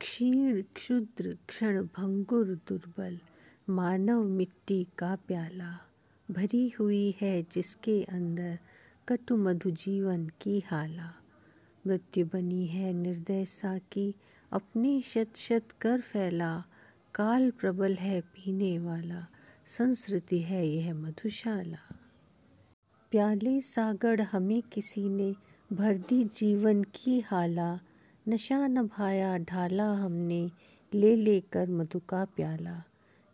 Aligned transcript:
क्षीण 0.00 0.62
क्षुद्र 0.62 1.38
क्षण 1.48 1.82
भंगुर 1.82 2.46
दुर्बल, 2.46 3.18
मानव 3.70 4.24
मिट्टी 4.24 4.86
का 4.98 5.16
प्याला। 5.16 5.80
भरी 6.30 6.68
हुई 6.68 7.14
है 7.20 7.46
जिसके 7.52 8.02
अंदर 8.02 8.58
कटु 9.08 9.36
मधु 9.36 9.70
जीवन 9.70 10.26
की 10.26 10.60
हाला। 10.60 11.14
मृत्यु 11.86 12.26
बनी 12.26 12.66
है 12.66 12.92
निर्दय 12.92 13.44
सा 13.44 13.78
की, 13.78 14.14
अपने 14.52 15.00
शत 15.00 15.36
शत 15.36 15.68
कर 15.80 16.00
फैला। 16.00 16.64
काल 17.14 17.50
प्रबल 17.50 17.94
है 17.94 18.20
पीने 18.20 18.78
वाला, 18.78 19.26
संस्कृति 19.66 20.40
है 20.40 20.68
यह 20.68 20.94
मधुशाला। 20.94 21.96
प्याले 23.10 23.60
सागड़ 23.60 24.20
हमें 24.20 24.62
किसी 24.62 25.08
ने, 25.08 25.34
भर 25.72 25.98
दी 25.98 26.24
जीवन 26.24 26.82
की 26.82 27.20
हाला। 27.20 27.80
नशा 28.30 28.66
न 28.66 28.86
भाया, 28.86 29.38
ढाला 29.38 29.92
हमने 29.92 30.50
ले 30.94 31.16
लेकर 31.16 31.70
मधु 31.70 31.98
का 31.98 32.24
प्याला। 32.24 32.82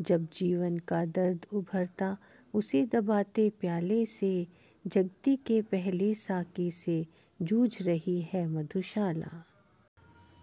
जब 0.00 0.28
जीवन 0.32 0.78
का 0.78 1.04
दर्द 1.04 1.46
उभरता, 1.52 2.16
उसे 2.54 2.86
दबाते 2.86 3.50
प्याले 3.50 4.06
से, 4.06 4.46
जगती 4.86 5.36
के 5.36 5.62
पहले 5.62 6.14
साकी 6.14 6.70
से 6.70 7.06
जूझ 7.42 7.82
रही 7.82 8.22
है 8.32 8.46
मधुशाला। 8.46 9.44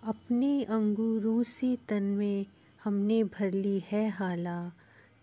अपने 0.04 0.64
अंगूरों 0.64 1.44
से 1.44 1.78
तन 1.90 2.04
में 2.04 2.45
हमने 2.84 3.23
भर 3.23 3.52
ली 3.52 3.84
है 3.92 4.09
हाला। 4.09 4.72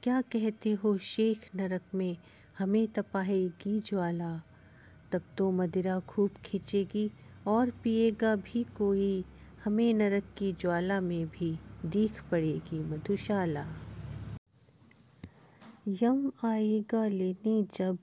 क्या 0.03 0.21
कहते 0.21 0.73
हो 0.73 0.99
शेख 0.99 1.51
नरक 1.57 1.83
में 1.95 2.17
हमें 2.59 2.89
तपाएगी 2.89 3.81
ज्वाला। 3.81 4.43
तब 5.13 5.23
तो 5.39 5.51
मदिरा 5.51 6.01
खूब 6.01 6.31
खींचेगी 6.31 7.11
और 7.47 7.71
पिएगा 7.71 8.37
भी 8.37 8.65
कोई। 8.65 9.25
हमें 9.65 9.95
नरक 9.95 10.25
की 10.39 10.53
ज्वाला 10.53 11.01
में 11.01 11.27
भी 11.27 11.59
दीख 11.87 12.31
पड़ेगी, 12.31 12.81
मधुशाला। 12.81 13.67
यम 15.89 16.33
आएगा 16.45 17.07
लेने 17.07 17.67
जब, 17.75 17.99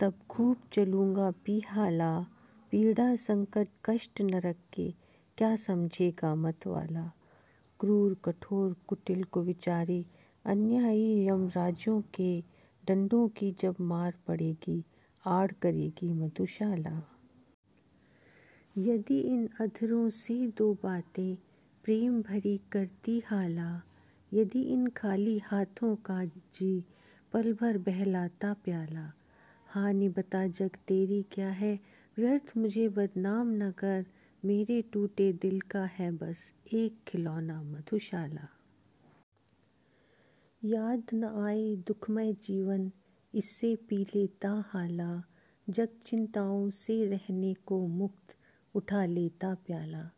तब 0.00 0.14
खूब 0.30 0.56
चलूँगा 0.72 1.30
पिहाला। 1.30 2.26
पीड़ा 2.70 3.16
संकट 3.16 3.68
कष्ट 3.84 4.20
नरक 4.20 4.56
के, 4.72 4.94
क्या 5.38 5.56
समझेगा 5.56 6.34
मत 6.34 6.66
वाला। 6.66 7.12
क्रूर, 7.80 8.16
कठोर, 8.24 8.76
कुटिल 8.86 9.24
को 9.24 9.42
विचारी, 9.42 10.06
अन्यायी 10.44 11.28
यमराजों 11.28 12.00
के 12.00 12.40
डंडों 12.88 13.28
की 13.28 13.52
जब 13.60 13.76
मार 13.80 14.14
पड़ेगी, 14.26 14.84
आड़ 15.26 15.52
करेगी 15.52 16.12
मधुशाला। 16.12 17.19
यदि 18.78 19.20
इन 19.20 19.48
अधरों 19.60 20.10
से 20.10 20.46
दो 20.46 20.74
बातें 20.74 21.36
प्रेम 21.84 22.22
भरी 22.22 22.60
करती 22.72 23.22
हाला, 23.26 23.82
यदि 24.34 24.62
इन 24.62 24.86
खाली 24.86 25.38
हाथों 25.38 25.96
का 25.96 26.24
जी 26.24 26.84
पल 27.32 27.52
भर 27.52 27.78
बहलाता 27.78 28.52
प्याला। 28.52 29.12
हानि 29.66 30.08
बता 30.08 30.46
जग 30.46 30.70
तेरी 30.88 31.22
क्या 31.22 31.50
है? 31.50 31.80
व्यर्थ 32.18 32.52
मुझे 32.56 32.88
बदनाम 32.88 33.50
न 33.50 33.70
कर, 33.70 34.06
मेरे 34.44 34.82
टूटे 34.82 35.32
दिल 35.32 35.60
का 35.60 35.84
है 35.84 36.12
बस 36.12 36.54
एक 36.74 36.98
खिलौना 37.08 37.62
मधुशाला। 37.62 38.48
याद 40.64 41.02
न 41.14 41.24
आए 41.24 41.76
दुखमय 41.76 42.32
जीवन, 42.32 42.92
इससे 43.34 43.76
पी 43.76 43.96
लेता 43.96 44.64
हाला। 44.68 45.22
जग 45.70 45.88
चिंताओं 46.06 46.70
से 46.70 47.04
रहने 47.04 47.54
को 47.54 47.86
मुक्त 47.86 48.36
उठा 48.74 49.04
लेता 49.04 49.54
प्याला। 49.54 50.10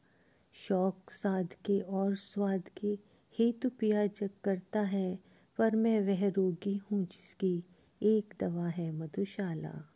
शौक 0.53 1.11
साध 1.11 1.53
के 1.53 1.81
और 1.81 2.17
स्वाद 2.17 2.69
के 2.69 2.99
हेतु 3.39 3.71
पिया 3.71 4.07
जग 4.07 4.31
करता 4.45 4.81
है, 4.81 5.19
पर 5.59 5.77
मैं 5.77 6.01
वह 6.01 6.29
रोगी 6.29 6.77
हूँ 6.77 7.05
जिसकी 7.05 7.65
एक 8.03 8.35
दवा 8.41 8.69
है 8.69 8.93
मधुशाला। 8.93 9.93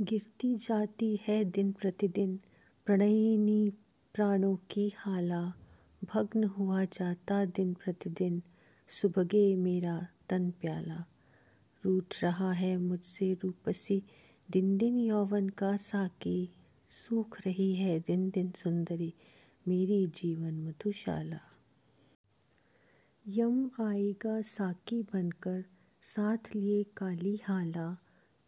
गिरती 0.00 0.56
जाती 0.56 1.20
है 1.28 1.44
दिन 1.44 1.72
प्रतिदिन, 1.72 2.40
प्रणयिनी 2.86 3.70
प्राणों 4.14 4.56
की 4.56 4.92
हाला। 4.96 5.52
भग्न 6.04 6.44
हुआ 6.44 6.84
जाता 6.84 7.44
दिन 7.44 7.74
प्रतिदिन 7.74 8.42
सुबगे 8.88 9.56
मेरा 9.56 10.08
तन 10.28 10.50
प्याला। 10.50 11.04
रूठ 11.84 12.14
रहा 12.22 12.52
है 12.52 12.76
मुझसे 12.76 13.34
रूपसी, 13.34 14.02
दिन 14.50 14.76
दिन 14.76 14.98
यौवन 14.98 15.48
का 15.48 15.76
साकी। 15.76 16.50
सूख 16.88 17.40
रही 17.46 17.74
है 17.74 18.00
दिन 18.00 18.30
दिन 18.30 18.50
सुंदरी, 18.50 19.14
मेरी 19.68 20.06
जीवन 20.06 20.54
मधुशाला। 20.54 21.40
यम 23.28 23.70
आएगा 23.80 24.40
साकी 24.40 25.02
बनकर, 25.02 25.64
साथ 26.00 26.56
लिए 26.56 26.84
काली 26.84 27.40
हाला। 27.44 27.98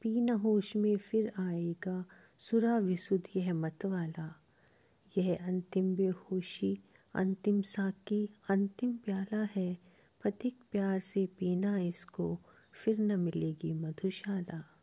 पी 0.03 0.21
न 0.21 0.29
होश 0.29 0.77
में 0.77 0.97
फिर 0.97 1.33
आएगा, 1.39 2.05
सुरा 2.39 2.79
विसुध 2.79 3.23
यह 3.37 3.55
मतवाला। 3.55 4.45
यह 5.19 5.39
अंतिम 5.41 5.97
बेहोशी, 5.97 6.79
अंतिम 7.15 7.63
साकी, 7.63 8.29
अंतिम 8.51 8.97
प्याला 8.97 9.49
है। 9.57 9.79
पथिक 10.25 10.59
प्यार 10.73 11.01
से 11.01 11.27
पीना 11.27 11.79
इसको, 11.79 12.41
फिर 12.73 12.99
न 12.99 13.21
मिलेगी 13.21 13.73
मधुशाला। 13.73 14.76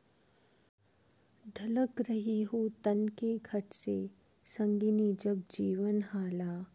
ढलक 1.48 2.02
रही 2.02 2.42
हो 2.42 2.70
तन 2.70 3.08
के 3.08 3.38
घट 3.38 3.64
से। 3.74 4.09
संगिनी 4.44 5.14
जब 5.14 5.44
जीवन 5.52 6.04
हाला, 6.04 6.66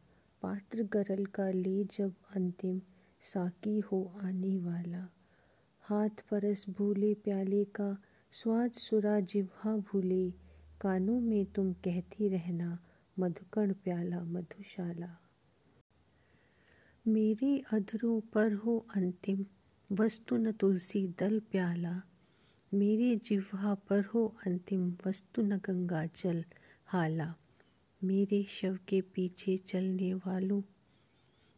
पात्र 0.42 0.82
गरल 0.82 1.26
का 1.26 1.50
ले 1.50 1.84
जब 1.84 2.14
अंतिम 2.36 2.80
साकी 3.20 3.80
हो 3.80 4.12
आने 4.22 4.58
वाला। 4.58 5.14
हाथ 5.80 6.08
परस 6.08 6.66
भूले 6.68 7.14
प्याले 7.14 7.64
का, 7.64 8.02
स्वाद 8.30 8.72
सुरा 8.72 9.20
जिह्वा 9.20 9.76
भूले। 9.76 10.30
कानों 10.80 11.20
में 11.20 11.46
तुम 11.46 11.72
कहती 11.72 12.28
रहना, 12.28 12.78
मधुकण 13.18 13.72
प्याला 13.72 14.24
मधुशाला। 14.24 15.18
मेरे 17.08 17.62
अधरों 17.72 18.20
पर 18.20 18.52
हो 18.52 18.86
अंतिम, 18.96 19.46
वस्तु 19.92 20.36
न 20.36 20.52
तुलसी 20.52 21.08
दल 21.08 21.40
प्याला। 21.40 22.02
मेरे 22.74 23.16
जिह्वा 23.16 23.74
पर 23.74 24.04
हो 24.04 24.36
अंतिम 24.46 24.94
वस्तु 25.06 25.42
न 25.42 25.56
गंगा 25.56 26.06
जल। 26.06 26.44
हाला, 26.86 27.34
मेरे 28.04 28.42
शव 28.48 28.78
के 28.88 29.00
पीछे 29.00 29.56
चलने 29.56 30.14
वालों, 30.14 30.62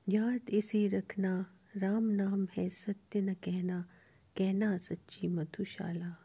याद 0.08 0.40
इसे 0.50 0.88
रखना, 0.88 1.46
राम 1.76 2.02
नाम 2.02 2.46
है 2.56 2.68
सत्य 2.68 3.20
न 3.20 3.34
कहना 3.34 3.88
कहना 4.36 4.78
सच्ची 4.78 5.28
मधुशाला। 5.28 6.16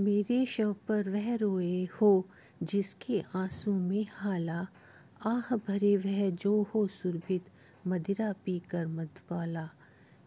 मेरे 0.00 0.46
शव 0.46 0.72
पर 0.72 1.10
वह 1.10 1.34
रोए 1.34 1.84
हो 1.84 2.28
जिसके 2.62 3.20
आँसू 3.34 3.72
में 3.72 4.06
हाला, 4.10 4.68
आह 5.26 5.56
भरे 5.56 5.96
वह 5.96 6.30
जो 6.30 6.62
हो 6.62 6.86
सुरभित, 6.86 7.44
मदिरा 7.86 8.32
पीकर 8.32 8.86
मधवाला 8.86 9.70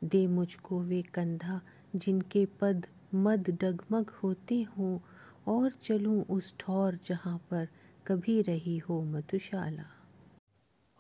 दे 0.04 0.28
मुझको 0.28 0.84
वे 0.84 1.02
कंधा 1.02 1.62
जिनके 1.96 2.46
पद 2.46 2.86
मद 3.14 3.58
डगमग 3.62 4.10
होते 4.10 4.62
हों 4.62 5.00
और 5.48 5.72
चलूँ 5.72 6.24
उस 6.24 6.56
ठौर 6.60 7.00
जहाँ 7.08 7.38
पर 7.38 7.68
कभी 8.08 8.42
रही 8.42 8.78
हो 8.78 9.02
मधुशाला। 9.02 9.86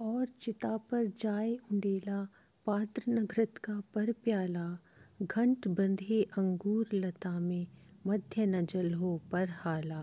और 0.02 0.28
चिता 0.42 0.78
पर 0.78 1.06
जाए 1.06 1.56
उंडेला, 1.56 2.28
पात्र 2.66 3.04
नघृत 3.08 3.58
का 3.58 3.80
पर 3.80 4.12
प्याला, 4.12 4.80
घंट 5.22 5.68
बंधे 5.68 6.24
अंगूर 6.24 6.88
लता 6.94 7.40
में 7.40 7.68
मध्य 8.08 8.46
न 8.46 8.66
जल 8.66 8.94
हो 8.94 9.22
पर 9.32 9.50
हाला। 9.50 10.02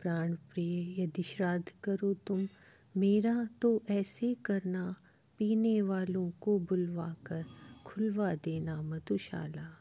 प्राण 0.00 0.34
प्रिय, 0.34 1.02
यदि 1.02 1.22
श्राद्ध 1.22 1.72
करो 1.84 2.14
तुम, 2.14 2.48
मेरा 2.96 3.48
तो 3.62 3.82
ऐसे 3.90 4.34
करना, 4.34 4.94
पीने 5.38 5.82
वालों 5.82 6.30
को 6.30 6.58
बुलवा 6.58 7.16
कर 7.26 7.44
खुलवा 7.86 8.34
देना 8.34 8.82
मधुशाला। 8.82 9.77